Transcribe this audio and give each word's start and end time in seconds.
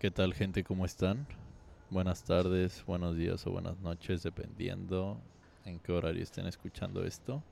¿Qué 0.00 0.12
tal 0.12 0.32
gente? 0.32 0.62
¿Cómo 0.62 0.84
están? 0.84 1.26
Buenas 1.90 2.22
tardes, 2.22 2.84
buenos 2.86 3.16
días 3.16 3.44
o 3.48 3.50
buenas 3.50 3.80
noches, 3.80 4.22
dependiendo 4.22 5.20
en 5.64 5.80
qué 5.80 5.90
horario 5.90 6.22
estén 6.22 6.46
escuchando 6.46 7.04
esto. 7.04 7.42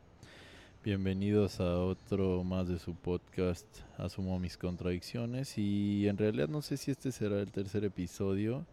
Bienvenidos 0.85 1.59
a 1.59 1.80
otro 1.80 2.45
más 2.45 2.69
de 2.69 2.79
su 2.79 2.95
podcast 2.95 3.67
Asumo 3.98 4.38
mis 4.38 4.56
contradicciones 4.56 5.59
y 5.59 6.06
en 6.06 6.17
realidad 6.19 6.46
no 6.46 6.62
sé 6.62 6.77
si 6.77 6.93
este 6.93 7.11
será 7.11 7.40
el 7.40 7.51
tercer 7.51 7.85
episodio 7.85 8.65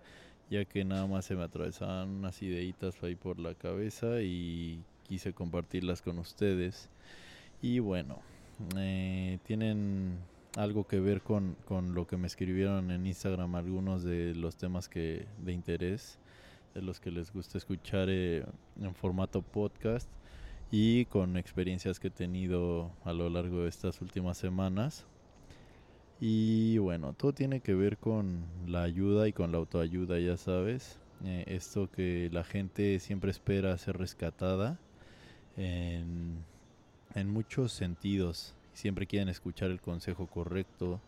ya 0.52 0.66
que 0.66 0.86
nada 0.86 1.08
más 1.08 1.26
se 1.26 1.36
me 1.36 1.42
atravesaban 1.42 2.10
unas 2.10 2.44
ideitas 2.44 3.02
ahí 3.02 3.16
por 3.16 3.40
la 3.40 3.56
cabeza 3.56 4.22
y 4.22 4.84
quise 5.08 5.34
compartirlas 5.34 6.04
con 6.04 6.20
ustedes. 6.20 6.90
Y 7.60 7.80
bueno, 7.80 8.20
eh, 8.78 9.40
tienen 9.48 10.20
algo 10.56 10.86
que 10.86 11.00
ver 11.00 11.22
con, 11.22 11.56
con, 11.66 11.94
lo 11.94 12.06
que 12.06 12.18
me 12.18 12.28
escribieron 12.28 12.92
en 12.92 13.06
Instagram 13.06 13.56
algunos 13.56 14.04
de 14.04 14.36
los 14.36 14.56
temas 14.56 14.88
que 14.88 15.26
de 15.44 15.52
interés, 15.52 16.20
de 16.74 16.82
los 16.82 17.00
que 17.00 17.12
les 17.12 17.32
gusta 17.32 17.58
escuchar 17.58 18.08
eh, 18.10 18.46
en 18.80 18.94
formato 18.96 19.42
podcast 19.42 20.10
y 20.72 21.06
con 21.06 21.38
experiencias 21.38 22.00
que 22.00 22.08
he 22.08 22.12
tenido 22.12 22.92
a 23.04 23.14
lo 23.14 23.30
largo 23.30 23.62
de 23.62 23.70
estas 23.70 24.02
últimas 24.02 24.38
semanas. 24.38 25.06
Y 26.20 26.78
bueno, 26.78 27.14
todo 27.14 27.34
tiene 27.34 27.60
que 27.60 27.74
ver 27.74 27.98
con 27.98 28.46
la 28.68 28.84
ayuda 28.84 29.28
y 29.28 29.34
con 29.34 29.52
la 29.52 29.58
autoayuda, 29.58 30.20
ya 30.20 30.38
sabes. 30.38 31.00
Eh, 31.26 31.44
esto 31.48 31.90
que 31.92 32.30
la 32.32 32.44
gente 32.44 33.00
siempre 33.00 33.32
espera 33.32 33.78
ser 33.78 33.98
rescatada 33.98 34.80
en, 35.58 36.44
en 37.16 37.30
muchos 37.30 37.72
sentidos 37.72 38.56
siempre 38.74 39.08
quieren 39.08 39.30
escuchar 39.30 39.72
el 39.72 39.82
consejo 39.82 40.28
correcto, 40.28 41.00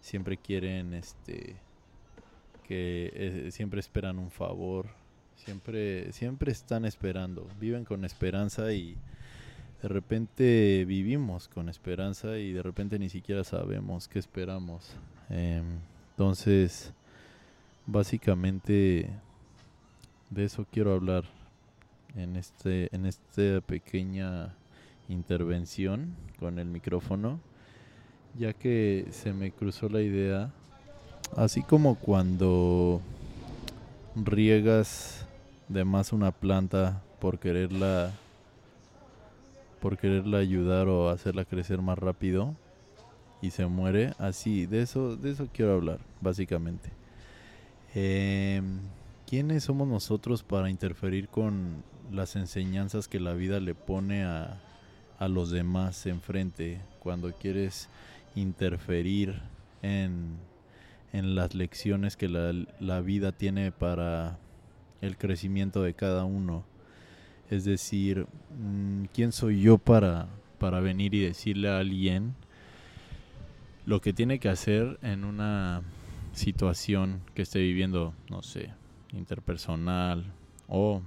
siempre 0.00 0.36
quieren 0.36 0.94
este 0.94 1.56
que 2.64 3.10
eh, 3.14 3.50
siempre 3.50 3.80
esperan 3.80 4.18
un 4.18 4.30
favor, 4.30 4.86
siempre 5.36 6.12
siempre 6.12 6.52
están 6.52 6.84
esperando, 6.84 7.46
viven 7.60 7.84
con 7.84 8.04
esperanza 8.04 8.72
y 8.72 8.96
de 9.82 9.88
repente 9.88 10.84
vivimos 10.86 11.48
con 11.48 11.68
esperanza 11.68 12.38
y 12.38 12.52
de 12.52 12.62
repente 12.62 12.98
ni 12.98 13.08
siquiera 13.08 13.42
sabemos 13.42 14.08
qué 14.08 14.18
esperamos. 14.20 14.94
Em, 15.28 15.80
entonces, 16.10 16.92
básicamente 17.86 19.10
de 20.30 20.44
eso 20.44 20.66
quiero 20.70 20.92
hablar 20.92 21.24
en 22.14 22.36
este 22.36 22.94
en 22.94 23.06
esta 23.06 23.60
pequeña 23.60 24.54
intervención 25.08 26.14
con 26.38 26.58
el 26.58 26.66
micrófono, 26.66 27.40
ya 28.38 28.52
que 28.52 29.06
se 29.10 29.32
me 29.32 29.50
cruzó 29.50 29.88
la 29.88 30.00
idea, 30.00 30.52
así 31.36 31.62
como 31.62 31.96
cuando 31.96 33.00
riegas 34.16 35.26
de 35.68 35.84
más 35.84 36.12
una 36.12 36.32
planta 36.32 37.02
por 37.20 37.38
quererla 37.38 38.12
por 39.80 39.98
quererla 39.98 40.38
ayudar 40.38 40.86
o 40.86 41.08
hacerla 41.08 41.44
crecer 41.44 41.82
más 41.82 41.98
rápido 41.98 42.54
y 43.42 43.50
se 43.50 43.66
muere, 43.66 44.14
así, 44.18 44.66
de 44.66 44.80
eso, 44.80 45.16
de 45.16 45.32
eso 45.32 45.48
quiero 45.52 45.74
hablar, 45.74 45.98
básicamente. 46.20 46.90
Eh, 47.94 48.62
¿Quiénes 49.26 49.64
somos 49.64 49.88
nosotros 49.88 50.44
para 50.44 50.70
interferir 50.70 51.28
con 51.28 51.82
las 52.12 52.36
enseñanzas 52.36 53.08
que 53.08 53.18
la 53.18 53.32
vida 53.32 53.58
le 53.58 53.74
pone 53.74 54.24
a, 54.24 54.60
a 55.22 55.28
los 55.28 55.52
demás 55.52 56.04
enfrente, 56.06 56.80
cuando 56.98 57.32
quieres 57.32 57.88
interferir 58.34 59.40
en, 59.80 60.36
en 61.12 61.36
las 61.36 61.54
lecciones 61.54 62.16
que 62.16 62.28
la, 62.28 62.52
la, 62.80 63.00
vida 63.02 63.30
tiene 63.30 63.70
para 63.70 64.36
el 65.00 65.16
crecimiento 65.16 65.80
de 65.84 65.94
cada 65.94 66.24
uno. 66.24 66.64
Es 67.52 67.64
decir, 67.64 68.26
mm, 68.58 69.04
¿quién 69.14 69.30
soy 69.30 69.60
yo 69.60 69.78
para, 69.78 70.26
para 70.58 70.80
venir 70.80 71.14
y 71.14 71.20
decirle 71.20 71.68
a 71.68 71.78
alguien 71.78 72.34
lo 73.86 74.00
que 74.00 74.12
tiene 74.12 74.40
que 74.40 74.48
hacer 74.48 74.98
en 75.02 75.22
una 75.22 75.82
situación 76.32 77.20
que 77.36 77.42
esté 77.42 77.60
viviendo, 77.60 78.12
no 78.28 78.42
sé, 78.42 78.70
interpersonal 79.12 80.24
o 80.66 81.00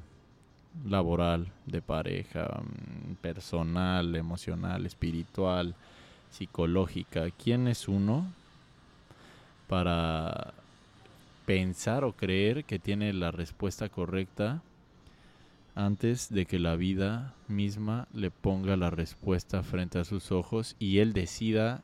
laboral, 0.83 1.51
de 1.65 1.81
pareja, 1.81 2.61
mm, 2.61 3.15
personal, 3.15 4.15
emocional, 4.15 4.85
espiritual, 4.85 5.75
psicológica. 6.29 7.29
¿Quién 7.31 7.67
es 7.67 7.87
uno 7.87 8.25
para 9.67 10.53
pensar 11.45 12.03
o 12.03 12.13
creer 12.13 12.65
que 12.65 12.79
tiene 12.79 13.13
la 13.13 13.31
respuesta 13.31 13.89
correcta 13.89 14.61
antes 15.75 16.29
de 16.29 16.45
que 16.45 16.59
la 16.59 16.75
vida 16.75 17.33
misma 17.47 18.07
le 18.13 18.31
ponga 18.31 18.77
la 18.77 18.89
respuesta 18.89 19.63
frente 19.63 19.99
a 19.99 20.05
sus 20.05 20.31
ojos 20.31 20.75
y 20.79 20.99
él 20.99 21.13
decida 21.13 21.83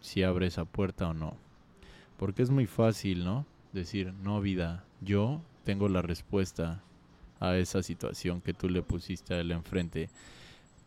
si 0.00 0.22
abre 0.22 0.46
esa 0.46 0.64
puerta 0.64 1.08
o 1.08 1.14
no? 1.14 1.36
Porque 2.18 2.42
es 2.42 2.50
muy 2.50 2.66
fácil, 2.66 3.24
¿no? 3.24 3.46
Decir, 3.72 4.12
no 4.22 4.40
vida, 4.40 4.84
yo 5.00 5.40
tengo 5.64 5.88
la 5.88 6.02
respuesta 6.02 6.82
a 7.42 7.58
esa 7.58 7.82
situación 7.82 8.40
que 8.40 8.54
tú 8.54 8.68
le 8.68 8.82
pusiste 8.82 9.34
a 9.34 9.40
él 9.40 9.50
enfrente. 9.50 10.08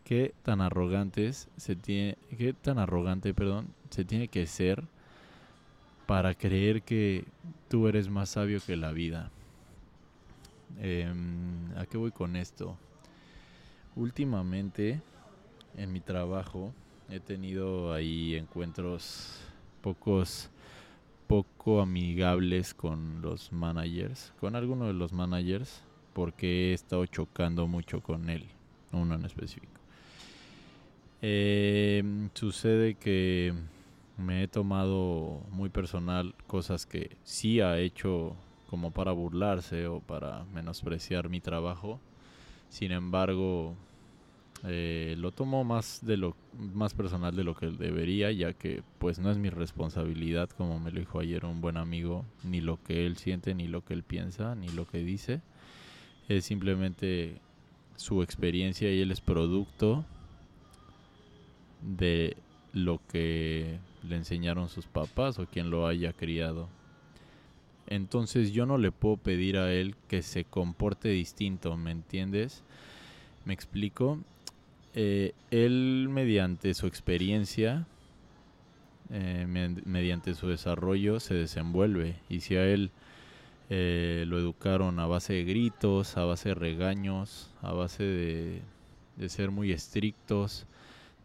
Qué 0.06 0.34
tan 0.42 0.62
arrogantes 0.62 1.50
se 1.58 1.76
tiene, 1.76 2.18
qué 2.38 2.54
tan 2.54 2.80
arrogante, 2.80 3.34
perdón, 3.34 3.68
se 3.90 4.06
tiene 4.06 4.30
que 4.30 4.48
ser 4.48 4.86
para 6.06 6.34
creer 6.34 6.82
que 6.84 7.26
tú 7.68 7.90
eres 7.90 8.08
más 8.08 8.30
sabio 8.30 8.62
que 8.66 8.78
la 8.78 8.94
vida. 8.94 9.32
Em, 10.80 11.78
¿A 11.78 11.86
qué 11.86 11.98
voy 11.98 12.12
con 12.12 12.38
esto? 12.38 12.78
Últimamente 13.98 15.02
en 15.76 15.92
mi 15.92 16.00
trabajo 16.00 16.74
he 17.10 17.20
tenido 17.20 17.94
ahí 17.94 18.36
encuentros 18.36 19.42
pocos 19.82 20.50
poco 21.28 21.82
amigables 21.82 22.74
con 22.74 23.22
los 23.22 23.52
managers, 23.52 24.32
con 24.40 24.56
algunos 24.56 24.88
de 24.88 24.94
los 24.94 25.12
managers 25.12 25.82
porque 26.16 26.72
he 26.72 26.74
estado 26.74 27.06
chocando 27.08 27.68
mucho 27.68 28.00
con 28.00 28.30
él, 28.30 28.46
uno 28.94 29.16
en 29.16 29.26
específico. 29.26 29.82
Em, 31.22 32.30
sucede 32.34 32.96
que 32.96 33.54
me 34.18 34.44
he 34.44 34.48
tomado 34.48 35.42
muy 35.52 35.68
personal 35.68 36.34
cosas 36.48 36.86
que 36.86 37.18
sí 37.26 37.60
ha 37.60 37.80
hecho 37.80 38.34
como 38.70 38.92
para 38.92 39.12
burlarse 39.12 39.88
o 39.88 40.00
para 40.00 40.46
menospreciar 40.54 41.28
mi 41.28 41.42
trabajo. 41.42 42.00
Sin 42.70 42.94
embargo, 42.94 43.76
eh, 44.64 45.16
lo 45.18 45.34
tomo 45.34 45.66
más 45.66 46.00
de 46.02 46.16
lo 46.16 46.38
más 46.74 46.94
personal 46.94 47.36
de 47.36 47.44
lo 47.44 47.56
que 47.56 47.68
debería, 47.68 48.32
ya 48.32 48.54
que 48.54 48.84
pues 49.00 49.20
no 49.20 49.32
es 49.32 49.38
mi 49.38 49.50
responsabilidad, 49.50 50.50
como 50.50 50.80
me 50.80 50.92
lo 50.92 51.02
dijo 51.02 51.20
ayer 51.20 51.44
un 51.44 51.60
buen 51.60 51.76
amigo, 51.76 52.24
ni 52.46 52.62
lo 52.62 52.82
que 52.82 53.06
él 53.06 53.18
siente, 53.18 53.54
ni 53.54 53.68
lo 53.68 53.84
que 53.84 53.94
él 53.94 54.04
piensa, 54.04 54.56
ni 54.56 54.70
lo 54.70 54.88
que 54.88 55.00
dice 55.00 55.42
es 56.28 56.46
simplemente 56.46 57.40
su 57.96 58.24
experiencia 58.24 58.92
y 58.92 59.02
él 59.02 59.12
es 59.12 59.22
producto 59.22 60.06
de 61.82 62.36
lo 62.74 63.00
que 63.12 63.80
le 64.08 64.16
enseñaron 64.16 64.70
sus 64.70 64.86
papás 64.86 65.40
o 65.40 65.46
quien 65.46 65.70
lo 65.70 65.88
haya 65.88 66.14
criado. 66.14 66.68
Entonces 67.88 68.52
yo 68.52 68.66
no 68.66 68.78
le 68.78 68.92
puedo 68.92 69.18
pedir 69.18 69.58
a 69.58 69.72
él 69.72 69.96
que 70.08 70.22
se 70.22 70.44
comporte 70.44 71.10
distinto, 71.10 71.78
¿me 71.78 71.92
entiendes? 71.92 72.64
¿Me 73.46 73.54
explico? 73.54 74.20
Eh, 74.96 75.34
él 75.52 76.08
mediante 76.10 76.74
su 76.74 76.88
experiencia, 76.88 77.86
eh, 79.12 79.46
mediante 79.86 80.34
su 80.34 80.48
desarrollo, 80.48 81.20
se 81.20 81.36
desenvuelve. 81.36 82.16
Y 82.28 82.40
si 82.40 82.56
a 82.56 82.66
él 82.66 82.92
eh, 83.70 84.26
lo 84.28 84.38
educaron 84.38 85.00
a 85.00 85.08
base 85.08 85.34
de 85.34 85.44
gritos, 85.44 86.18
a 86.18 86.24
base 86.24 86.50
de 86.50 86.56
regaños, 86.56 87.52
a 87.62 87.74
base 87.74 88.04
de, 88.04 89.30
ser 89.30 89.50
muy 89.50 89.72
estrictos, 89.72 90.68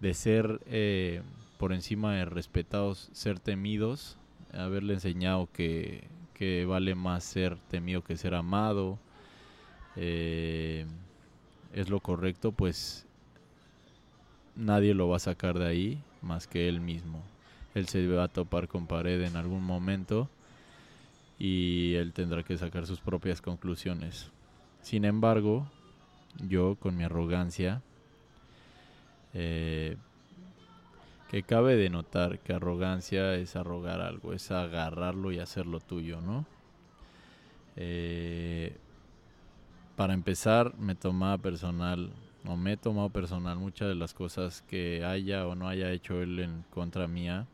de 0.00 0.14
ser 0.14 0.60
eh, 0.66 1.22
por 1.58 1.72
encima 1.72 2.14
de 2.14 2.24
respetados, 2.24 3.10
ser 3.12 3.38
temidos, 3.40 4.16
haberle 4.54 4.94
enseñado 4.94 5.48
que, 5.52 6.08
vale 6.66 6.94
más 6.94 7.24
ser 7.24 7.58
temido 7.68 8.02
que 8.02 8.16
ser 8.16 8.34
amado, 8.34 8.98
eh, 9.96 10.86
es 11.74 11.90
lo 11.90 12.00
correcto, 12.00 12.52
pues 12.52 13.06
nadie 14.56 14.94
lo 14.94 15.08
va 15.08 15.16
a 15.16 15.20
sacar 15.20 15.58
de 15.58 15.66
ahí 15.66 16.02
más 16.22 16.46
que 16.46 16.68
él 16.68 16.80
mismo. 16.80 17.22
Él 17.74 17.86
se 17.86 18.06
va 18.08 18.24
a 18.24 18.28
topar 18.28 18.66
con 18.66 18.86
pared 18.86 19.22
en 19.22 19.36
algún 19.36 19.62
momento 19.62 20.30
y 21.40 21.94
él 21.94 22.12
tendrá 22.12 22.42
que 22.42 22.58
sacar 22.58 22.86
sus 22.86 23.00
propias 23.00 23.40
conclusiones. 23.40 24.30
Sin 24.82 25.06
embargo, 25.06 25.66
yo 26.46 26.76
con 26.76 26.96
mi 26.96 27.04
arrogancia, 27.04 27.80
eh, 29.32 29.96
que 31.30 31.42
cabe 31.42 31.76
de 31.76 31.88
notar 31.88 32.40
que 32.40 32.52
arrogancia 32.52 33.36
es 33.36 33.56
arrogar 33.56 34.02
algo, 34.02 34.34
es 34.34 34.50
agarrarlo 34.50 35.32
y 35.32 35.38
hacerlo 35.38 35.80
tuyo, 35.80 36.20
¿no? 36.20 36.44
Eh, 37.76 38.76
para 39.96 40.12
empezar, 40.12 40.74
me 40.76 40.94
tomaba 40.94 41.38
personal, 41.38 42.10
o 42.44 42.56
me 42.56 42.72
he 42.72 42.76
tomado 42.76 43.08
personal 43.08 43.56
muchas 43.56 43.88
de 43.88 43.94
las 43.94 44.12
cosas 44.12 44.60
que 44.62 45.04
haya 45.06 45.46
o 45.46 45.54
no 45.54 45.68
haya 45.68 45.90
hecho 45.90 46.20
él 46.20 46.38
en 46.40 46.64
contra 46.70 47.06
mía, 47.06 47.46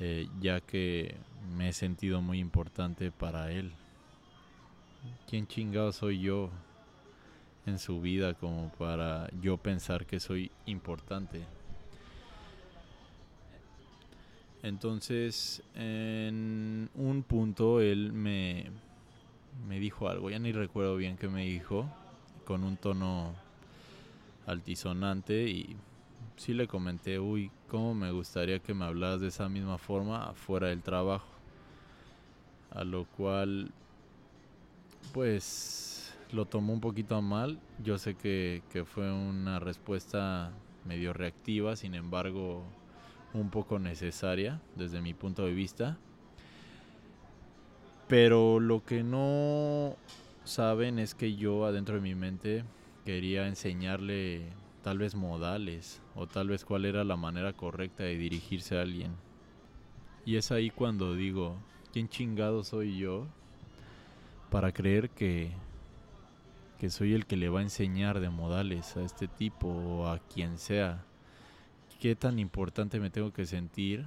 eh, 0.00 0.28
ya 0.40 0.60
que 0.60 1.14
me 1.56 1.68
he 1.68 1.72
sentido 1.72 2.20
muy 2.20 2.38
importante 2.38 3.10
para 3.10 3.52
él. 3.52 3.72
¿Quién 5.28 5.46
chingado 5.46 5.92
soy 5.92 6.20
yo 6.20 6.50
en 7.66 7.78
su 7.78 8.00
vida 8.00 8.34
como 8.34 8.70
para 8.72 9.28
yo 9.40 9.56
pensar 9.56 10.06
que 10.06 10.20
soy 10.20 10.50
importante? 10.66 11.42
Entonces, 14.62 15.62
en 15.74 16.88
un 16.94 17.24
punto 17.24 17.80
él 17.80 18.12
me, 18.12 18.70
me 19.66 19.80
dijo 19.80 20.08
algo, 20.08 20.30
ya 20.30 20.38
ni 20.38 20.52
recuerdo 20.52 20.96
bien 20.96 21.16
qué 21.16 21.28
me 21.28 21.44
dijo, 21.44 21.88
con 22.44 22.62
un 22.62 22.76
tono 22.76 23.34
altisonante 24.46 25.48
y 25.48 25.76
sí 26.36 26.54
le 26.54 26.66
comenté, 26.66 27.18
uy, 27.18 27.50
cómo 27.68 27.94
me 27.94 28.10
gustaría 28.10 28.58
que 28.58 28.74
me 28.74 28.84
hablas 28.84 29.20
de 29.20 29.28
esa 29.28 29.48
misma 29.48 29.78
forma 29.78 30.32
fuera 30.34 30.68
del 30.68 30.82
trabajo. 30.82 31.28
A 32.70 32.84
lo 32.84 33.04
cual, 33.04 33.70
pues, 35.12 36.14
lo 36.32 36.46
tomó 36.46 36.72
un 36.72 36.80
poquito 36.80 37.16
a 37.16 37.20
mal. 37.20 37.58
Yo 37.82 37.98
sé 37.98 38.14
que, 38.14 38.62
que 38.70 38.84
fue 38.84 39.12
una 39.12 39.58
respuesta 39.58 40.52
medio 40.84 41.12
reactiva, 41.12 41.76
sin 41.76 41.94
embargo, 41.94 42.62
un 43.34 43.50
poco 43.50 43.78
necesaria 43.78 44.60
desde 44.76 45.00
mi 45.00 45.14
punto 45.14 45.44
de 45.44 45.52
vista. 45.52 45.98
Pero 48.08 48.60
lo 48.60 48.84
que 48.84 49.02
no 49.02 49.96
saben 50.44 50.98
es 50.98 51.14
que 51.14 51.34
yo 51.36 51.64
adentro 51.64 51.94
de 51.94 52.00
mi 52.00 52.14
mente 52.14 52.64
quería 53.04 53.46
enseñarle 53.46 54.42
tal 54.82 54.98
vez 54.98 55.14
modales 55.14 56.02
o 56.14 56.26
tal 56.26 56.48
vez 56.48 56.64
cuál 56.64 56.84
era 56.84 57.04
la 57.04 57.16
manera 57.16 57.52
correcta 57.52 58.04
de 58.04 58.16
dirigirse 58.16 58.78
a 58.78 58.82
alguien. 58.82 59.12
Y 60.24 60.36
es 60.36 60.52
ahí 60.52 60.70
cuando 60.70 61.14
digo, 61.14 61.56
¿quién 61.92 62.08
chingado 62.08 62.64
soy 62.64 62.98
yo 62.98 63.26
para 64.50 64.72
creer 64.72 65.10
que 65.10 65.52
que 66.82 66.90
soy 66.90 67.14
el 67.14 67.26
que 67.26 67.36
le 67.36 67.48
va 67.48 67.60
a 67.60 67.62
enseñar 67.62 68.18
de 68.18 68.28
modales 68.28 68.96
a 68.96 69.04
este 69.04 69.28
tipo 69.28 69.68
o 69.68 70.08
a 70.08 70.18
quien 70.18 70.58
sea? 70.58 71.04
¿Qué 72.00 72.16
tan 72.16 72.40
importante 72.40 72.98
me 72.98 73.08
tengo 73.08 73.32
que 73.32 73.46
sentir 73.46 74.04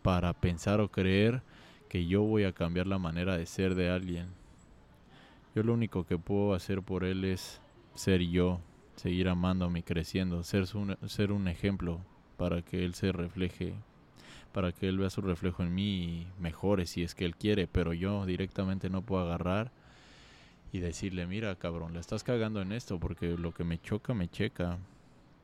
para 0.00 0.32
pensar 0.32 0.80
o 0.80 0.90
creer 0.90 1.42
que 1.90 2.06
yo 2.06 2.22
voy 2.22 2.44
a 2.44 2.54
cambiar 2.54 2.86
la 2.86 2.96
manera 2.96 3.36
de 3.36 3.44
ser 3.44 3.74
de 3.74 3.90
alguien? 3.90 4.28
Yo 5.54 5.62
lo 5.62 5.74
único 5.74 6.06
que 6.06 6.16
puedo 6.16 6.54
hacer 6.54 6.80
por 6.80 7.04
él 7.04 7.26
es 7.26 7.60
ser 7.94 8.22
yo, 8.22 8.60
seguir 8.98 9.28
amándome 9.28 9.80
y 9.80 9.82
creciendo, 9.82 10.42
ser, 10.42 10.66
ser 11.06 11.32
un 11.32 11.48
ejemplo 11.48 12.00
para 12.36 12.62
que 12.62 12.84
él 12.84 12.94
se 12.94 13.12
refleje, 13.12 13.74
para 14.52 14.72
que 14.72 14.88
él 14.88 14.98
vea 14.98 15.10
su 15.10 15.20
reflejo 15.20 15.62
en 15.62 15.74
mí 15.74 16.04
y 16.04 16.26
mejore 16.40 16.86
si 16.86 17.02
es 17.02 17.14
que 17.14 17.24
él 17.24 17.36
quiere, 17.36 17.66
pero 17.66 17.92
yo 17.92 18.26
directamente 18.26 18.90
no 18.90 19.02
puedo 19.02 19.22
agarrar 19.22 19.70
y 20.72 20.80
decirle, 20.80 21.26
mira 21.26 21.54
cabrón, 21.56 21.94
le 21.94 22.00
estás 22.00 22.24
cagando 22.24 22.60
en 22.60 22.72
esto 22.72 22.98
porque 22.98 23.36
lo 23.38 23.52
que 23.52 23.64
me 23.64 23.80
choca 23.80 24.14
me 24.14 24.28
checa, 24.28 24.78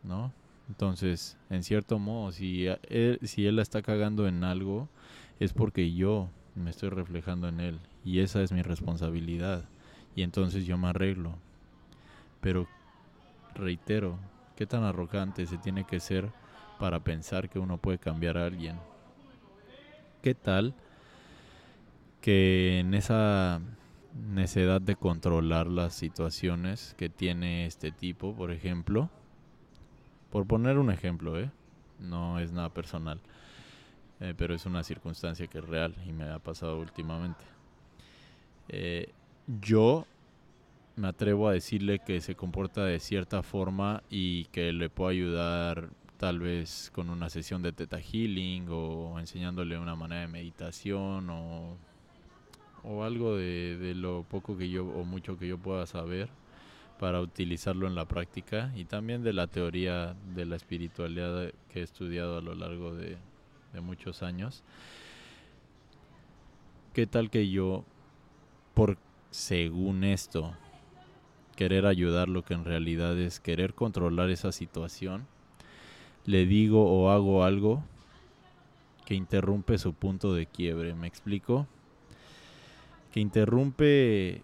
¿no? 0.02 0.32
Entonces, 0.68 1.36
en 1.50 1.62
cierto 1.62 1.98
modo, 1.98 2.32
si 2.32 2.66
él, 2.66 3.18
si 3.22 3.46
él 3.46 3.56
la 3.56 3.62
está 3.62 3.82
cagando 3.82 4.26
en 4.26 4.44
algo, 4.44 4.88
es 5.38 5.52
porque 5.52 5.92
yo 5.92 6.30
me 6.54 6.70
estoy 6.70 6.88
reflejando 6.88 7.48
en 7.48 7.60
él 7.60 7.78
y 8.04 8.20
esa 8.20 8.42
es 8.42 8.52
mi 8.52 8.62
responsabilidad 8.62 9.64
y 10.16 10.22
entonces 10.22 10.66
yo 10.66 10.78
me 10.78 10.88
arreglo. 10.88 11.36
Pero 12.40 12.66
reitero, 13.54 14.18
¿qué 14.56 14.66
tan 14.66 14.84
arrogante 14.84 15.46
se 15.46 15.58
tiene 15.58 15.84
que 15.84 16.00
ser 16.00 16.30
para 16.78 17.00
pensar 17.00 17.48
que 17.48 17.58
uno 17.58 17.78
puede 17.78 17.98
cambiar 17.98 18.38
a 18.38 18.46
alguien? 18.46 18.76
¿Qué 20.22 20.34
tal 20.34 20.74
que 22.20 22.80
en 22.80 22.94
esa 22.94 23.60
necesidad 24.14 24.80
de 24.80 24.96
controlar 24.96 25.66
las 25.66 25.94
situaciones 25.94 26.94
que 26.96 27.08
tiene 27.08 27.66
este 27.66 27.92
tipo, 27.92 28.34
por 28.34 28.50
ejemplo, 28.50 29.10
por 30.30 30.46
poner 30.46 30.78
un 30.78 30.90
ejemplo, 30.90 31.38
¿eh? 31.38 31.50
no 31.98 32.38
es 32.38 32.52
nada 32.52 32.70
personal, 32.70 33.20
eh, 34.20 34.34
pero 34.36 34.54
es 34.54 34.66
una 34.66 34.82
circunstancia 34.82 35.46
que 35.46 35.58
es 35.58 35.64
real 35.64 35.94
y 36.06 36.12
me 36.12 36.28
ha 36.30 36.38
pasado 36.38 36.78
últimamente. 36.80 37.44
Eh, 38.68 39.12
yo 39.60 40.06
me 40.96 41.08
atrevo 41.08 41.48
a 41.48 41.52
decirle 41.52 41.98
que 41.98 42.20
se 42.20 42.34
comporta 42.34 42.84
de 42.84 43.00
cierta 43.00 43.42
forma 43.42 44.02
y 44.10 44.44
que 44.46 44.72
le 44.72 44.88
puedo 44.88 45.10
ayudar 45.10 45.90
tal 46.18 46.38
vez 46.38 46.90
con 46.94 47.10
una 47.10 47.28
sesión 47.30 47.62
de 47.62 47.72
teta 47.72 48.00
healing 48.00 48.68
o 48.70 49.18
enseñándole 49.18 49.78
una 49.78 49.96
manera 49.96 50.22
de 50.22 50.28
meditación 50.28 51.28
o, 51.30 51.76
o 52.84 53.02
algo 53.02 53.36
de, 53.36 53.76
de, 53.76 53.94
lo 53.94 54.24
poco 54.30 54.56
que 54.56 54.70
yo 54.70 54.86
o 54.86 55.04
mucho 55.04 55.36
que 55.36 55.48
yo 55.48 55.58
pueda 55.58 55.84
saber 55.86 56.28
para 57.00 57.20
utilizarlo 57.20 57.88
en 57.88 57.96
la 57.96 58.06
práctica 58.06 58.72
y 58.76 58.84
también 58.84 59.24
de 59.24 59.32
la 59.32 59.48
teoría 59.48 60.14
de 60.34 60.46
la 60.46 60.54
espiritualidad 60.54 61.52
que 61.72 61.80
he 61.80 61.82
estudiado 61.82 62.38
a 62.38 62.40
lo 62.40 62.54
largo 62.54 62.94
de, 62.94 63.18
de 63.72 63.80
muchos 63.80 64.22
años. 64.22 64.62
¿Qué 66.92 67.08
tal 67.08 67.30
que 67.30 67.50
yo, 67.50 67.84
por 68.72 68.96
según 69.32 70.04
esto, 70.04 70.54
querer 71.54 71.86
ayudar 71.86 72.28
lo 72.28 72.42
que 72.42 72.54
en 72.54 72.64
realidad 72.64 73.18
es 73.18 73.40
querer 73.40 73.74
controlar 73.74 74.30
esa 74.30 74.52
situación, 74.52 75.26
le 76.26 76.46
digo 76.46 76.84
o 76.90 77.10
hago 77.10 77.44
algo 77.44 77.82
que 79.04 79.14
interrumpe 79.14 79.78
su 79.78 79.92
punto 79.92 80.34
de 80.34 80.46
quiebre. 80.46 80.94
¿Me 80.94 81.06
explico? 81.06 81.66
Que 83.12 83.20
interrumpe 83.20 84.42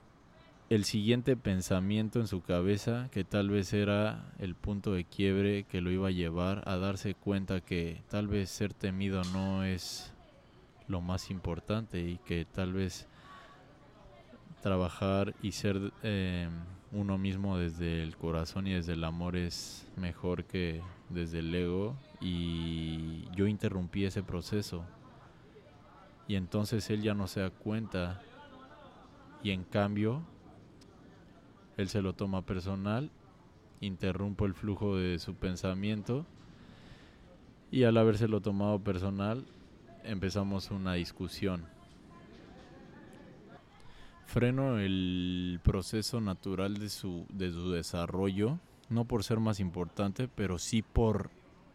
el 0.69 0.85
siguiente 0.85 1.37
pensamiento 1.37 2.21
en 2.21 2.29
su 2.29 2.43
cabeza, 2.43 3.09
que 3.11 3.25
tal 3.25 3.51
vez 3.51 3.73
era 3.73 4.33
el 4.39 4.55
punto 4.55 4.93
de 4.93 5.05
quiebre 5.05 5.65
que 5.65 5.81
lo 5.81 5.91
iba 5.91 6.09
a 6.09 6.12
llevar 6.12 6.62
a 6.69 6.77
darse 6.77 7.15
cuenta 7.15 7.61
que 7.61 8.03
tal 8.09 8.29
vez 8.29 8.51
ser 8.51 8.73
temido 8.73 9.23
no 9.33 9.65
es 9.65 10.12
lo 10.87 11.01
más 11.01 11.31
importante 11.31 12.01
y 12.01 12.19
que 12.19 12.45
tal 12.45 12.73
vez 12.73 13.09
trabajar 14.62 15.35
y 15.43 15.52
ser 15.52 15.93
eh, 16.02 16.49
uno 16.92 17.18
mismo 17.18 17.56
desde 17.56 18.02
el 18.02 18.16
corazón 18.16 18.66
y 18.66 18.73
desde 18.73 18.94
el 18.94 19.04
amor 19.04 19.37
es 19.37 19.87
mejor 19.97 20.44
que 20.44 20.82
desde 21.09 21.38
el 21.38 21.54
ego. 21.54 21.97
Y 22.20 23.25
yo 23.35 23.47
interrumpí 23.47 24.04
ese 24.04 24.23
proceso. 24.23 24.85
Y 26.26 26.35
entonces 26.35 26.90
él 26.90 27.02
ya 27.02 27.14
no 27.14 27.28
se 27.28 27.40
da 27.40 27.50
cuenta. 27.50 28.20
Y 29.42 29.50
en 29.50 29.64
cambio 29.64 30.23
él 31.76 31.88
se 31.88 32.02
lo 32.02 32.12
toma 32.12 32.42
personal, 32.42 33.11
interrumpo 33.80 34.44
el 34.44 34.54
flujo 34.54 34.97
de 34.97 35.18
su 35.18 35.35
pensamiento. 35.35 36.26
Y 37.70 37.85
al 37.85 37.97
habérselo 37.97 38.40
tomado 38.40 38.80
personal 38.80 39.47
empezamos 40.02 40.70
una 40.70 40.94
discusión 40.94 41.64
freno 44.31 44.79
el 44.79 45.59
proceso 45.65 46.21
natural 46.21 46.79
de 46.79 46.89
su, 46.89 47.27
de 47.33 47.51
su 47.51 47.73
desarrollo, 47.73 48.61
no 48.89 49.05
por 49.05 49.25
ser 49.25 49.41
más 49.41 49.59
importante, 49.59 50.29
pero 50.29 50.59
sí 50.59 50.83
por 50.83 51.31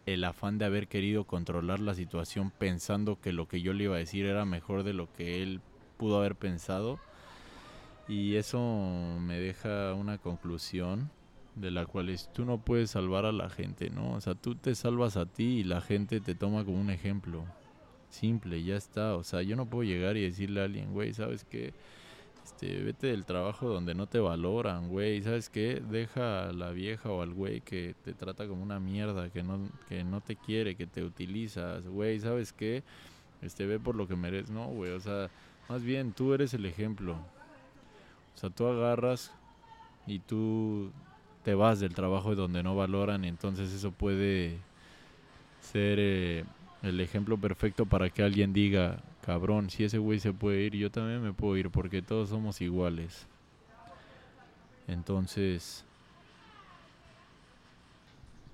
el 0.05 0.23
afán 0.23 0.57
de 0.57 0.63
haber 0.63 0.87
querido 0.87 1.25
controlar 1.25 1.81
la 1.81 1.95
situación 1.95 2.51
pensando 2.57 3.19
que 3.19 3.33
lo 3.33 3.49
que 3.49 3.61
yo 3.61 3.73
le 3.73 3.83
iba 3.83 3.95
a 3.95 3.99
decir 3.99 4.25
era 4.25 4.45
mejor 4.45 4.83
de 4.83 4.93
lo 4.93 5.11
que 5.11 5.43
él 5.43 5.59
pudo 5.97 6.17
haber 6.17 6.35
pensado. 6.35 6.97
Y 8.07 8.35
eso 8.35 9.17
me 9.19 9.37
deja 9.37 9.93
una 9.93 10.17
conclusión 10.17 11.09
de 11.55 11.71
la 11.71 11.85
cual 11.85 12.07
es 12.07 12.31
tú 12.31 12.45
no 12.45 12.59
puedes 12.59 12.91
salvar 12.91 13.25
a 13.25 13.33
la 13.33 13.49
gente, 13.49 13.89
¿no? 13.89 14.13
O 14.13 14.21
sea, 14.21 14.33
tú 14.33 14.55
te 14.55 14.75
salvas 14.75 15.17
a 15.17 15.25
ti 15.25 15.59
y 15.59 15.63
la 15.65 15.81
gente 15.81 16.21
te 16.21 16.35
toma 16.35 16.63
como 16.63 16.79
un 16.79 16.89
ejemplo. 16.89 17.43
Simple, 18.09 18.63
ya 18.63 18.77
está. 18.77 19.15
O 19.15 19.23
sea, 19.23 19.41
yo 19.41 19.57
no 19.57 19.65
puedo 19.65 19.83
llegar 19.83 20.15
y 20.15 20.21
decirle 20.21 20.61
a 20.61 20.65
alguien, 20.65 20.93
güey, 20.93 21.13
¿sabes 21.13 21.43
qué? 21.43 21.73
Este, 22.45 22.83
vete 22.83 23.07
del 23.07 23.25
trabajo 23.25 23.67
donde 23.67 23.95
no 23.95 24.05
te 24.05 24.19
valoran, 24.19 24.87
güey, 24.87 25.19
¿sabes 25.23 25.49
qué? 25.49 25.81
Deja 25.89 26.49
a 26.49 26.53
la 26.53 26.69
vieja 26.69 27.09
o 27.09 27.23
al 27.23 27.33
güey 27.33 27.61
que 27.61 27.95
te 28.03 28.13
trata 28.13 28.47
como 28.47 28.61
una 28.61 28.79
mierda, 28.79 29.31
que 29.31 29.41
no, 29.41 29.67
que 29.89 30.03
no 30.03 30.21
te 30.21 30.35
quiere, 30.35 30.75
que 30.75 30.85
te 30.85 31.03
utilizas, 31.03 31.87
güey, 31.87 32.19
¿sabes 32.19 32.53
qué? 32.53 32.83
Este, 33.41 33.65
ve 33.65 33.79
por 33.79 33.95
lo 33.95 34.07
que 34.07 34.15
mereces, 34.15 34.51
no, 34.51 34.67
güey, 34.67 34.91
o 34.91 34.99
sea, 34.99 35.31
más 35.69 35.81
bien 35.81 36.11
tú 36.11 36.35
eres 36.35 36.53
el 36.53 36.67
ejemplo. 36.67 37.13
O 37.13 38.37
sea, 38.37 38.51
tú 38.51 38.67
agarras 38.67 39.31
y 40.05 40.19
tú 40.19 40.91
te 41.43 41.55
vas 41.55 41.79
del 41.79 41.95
trabajo 41.95 42.35
donde 42.35 42.61
no 42.61 42.75
valoran, 42.75 43.25
entonces 43.25 43.73
eso 43.73 43.89
puede 43.89 44.59
ser 45.61 45.97
eh, 45.99 46.45
el 46.83 46.99
ejemplo 46.99 47.39
perfecto 47.39 47.87
para 47.87 48.11
que 48.11 48.21
alguien 48.21 48.53
diga, 48.53 48.99
cabrón, 49.25 49.69
si 49.69 49.83
ese 49.83 49.97
güey 49.97 50.19
se 50.19 50.33
puede 50.33 50.61
ir, 50.61 50.75
yo 50.75 50.91
también 50.91 51.21
me 51.21 51.33
puedo 51.33 51.57
ir 51.57 51.71
porque 51.71 52.01
todos 52.01 52.29
somos 52.29 52.61
iguales. 52.61 53.25
Entonces, 54.87 55.83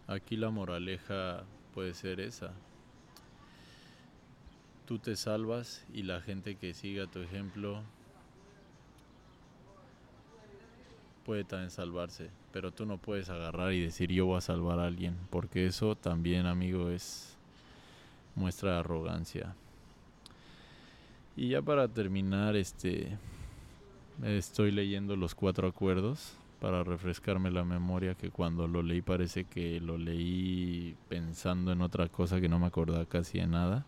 aquí 0.08 0.38
la 0.38 0.50
moraleja 0.50 1.44
puede 1.74 1.94
ser 1.94 2.22
esa. 2.22 2.52
Tú 4.88 4.98
te 4.98 5.16
salvas 5.16 5.86
y 5.94 6.04
la 6.04 6.22
gente 6.22 6.56
que 6.56 6.74
siga 6.74 7.06
tu 7.08 7.20
ejemplo 7.20 7.82
puede 11.26 11.44
también 11.44 11.70
salvarse, 11.70 12.30
pero 12.52 12.72
tú 12.72 12.86
no 12.86 12.98
puedes 12.98 13.30
agarrar 13.30 13.74
y 13.74 13.82
decir 13.82 14.12
yo 14.12 14.26
voy 14.26 14.38
a 14.38 14.42
salvar 14.42 14.80
a 14.80 14.88
alguien, 14.88 15.18
porque 15.30 15.66
eso 15.66 15.96
también, 15.96 16.46
amigo, 16.46 16.90
es 16.90 17.38
muestra 18.36 18.80
arrogancia. 18.80 19.54
Y 21.36 21.50
ya 21.50 21.62
para 21.62 21.88
terminar, 21.88 22.56
este 22.56 23.18
estoy 24.24 24.72
leyendo 24.72 25.16
los 25.16 25.34
cuatro 25.34 25.68
acuerdos 25.68 26.34
para 26.60 26.84
refrescarme 26.84 27.50
la 27.50 27.64
memoria 27.64 28.14
que 28.14 28.30
cuando 28.30 28.68
lo 28.68 28.84
leí 28.84 29.02
parece 29.02 29.46
que 29.46 29.80
lo 29.80 29.98
leí 29.98 30.96
pensando 31.10 31.72
en 31.72 31.82
otra 31.82 32.08
cosa 32.08 32.40
que 32.40 32.50
no 32.50 32.60
me 32.60 32.68
acordaba 32.68 33.06
casi 33.06 33.40
de 33.40 33.48
nada. 33.48 33.86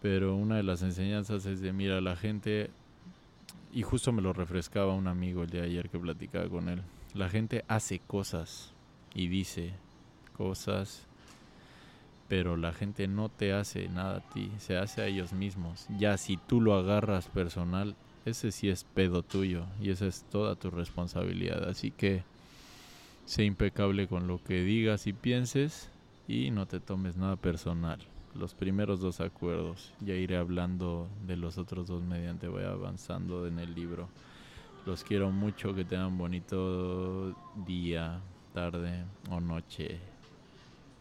Pero 0.00 0.36
una 0.36 0.56
de 0.56 0.62
las 0.62 0.82
enseñanzas 0.82 1.46
es 1.46 1.60
de 1.60 1.72
mira, 1.72 2.00
la 2.00 2.14
gente 2.14 2.70
y 3.72 3.82
justo 3.82 4.12
me 4.12 4.22
lo 4.22 4.32
refrescaba 4.32 4.94
un 4.94 5.08
amigo 5.08 5.42
el 5.42 5.50
día 5.50 5.62
de 5.62 5.68
ayer 5.68 5.90
que 5.90 5.98
platicaba 5.98 6.48
con 6.48 6.68
él. 6.68 6.82
La 7.14 7.28
gente 7.28 7.64
hace 7.66 7.98
cosas 7.98 8.72
y 9.14 9.26
dice 9.26 9.72
cosas, 10.36 11.07
pero 12.28 12.56
la 12.56 12.72
gente 12.72 13.08
no 13.08 13.28
te 13.28 13.52
hace 13.52 13.88
nada 13.88 14.18
a 14.18 14.30
ti, 14.30 14.50
se 14.58 14.76
hace 14.76 15.02
a 15.02 15.06
ellos 15.06 15.32
mismos. 15.32 15.86
Ya 15.98 16.16
si 16.18 16.36
tú 16.36 16.60
lo 16.60 16.74
agarras 16.74 17.28
personal, 17.28 17.96
ese 18.24 18.52
sí 18.52 18.68
es 18.68 18.84
pedo 18.84 19.22
tuyo 19.22 19.64
y 19.80 19.90
esa 19.90 20.06
es 20.06 20.24
toda 20.30 20.54
tu 20.54 20.70
responsabilidad. 20.70 21.68
Así 21.68 21.90
que 21.90 22.22
sé 23.24 23.44
impecable 23.44 24.06
con 24.06 24.26
lo 24.26 24.42
que 24.42 24.62
digas 24.62 25.06
y 25.06 25.12
pienses 25.12 25.90
y 26.26 26.50
no 26.50 26.66
te 26.66 26.80
tomes 26.80 27.16
nada 27.16 27.36
personal 27.36 28.00
los 28.38 28.54
primeros 28.54 29.00
dos 29.00 29.20
acuerdos. 29.20 29.92
Ya 30.00 30.14
iré 30.14 30.36
hablando 30.36 31.08
de 31.26 31.36
los 31.36 31.58
otros 31.58 31.86
dos 31.88 32.02
mediante 32.02 32.48
voy 32.48 32.64
avanzando 32.64 33.46
en 33.46 33.58
el 33.58 33.74
libro. 33.74 34.08
Los 34.86 35.04
quiero 35.04 35.30
mucho, 35.30 35.74
que 35.74 35.84
tengan 35.84 36.16
bonito 36.16 37.34
día, 37.66 38.20
tarde 38.54 39.04
o 39.30 39.40
noche. 39.40 39.98